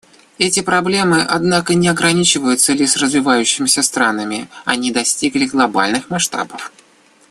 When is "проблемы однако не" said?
0.63-1.87